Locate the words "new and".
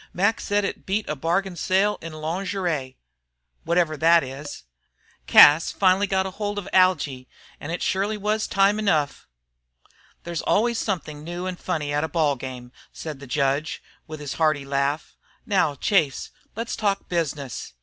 11.23-11.59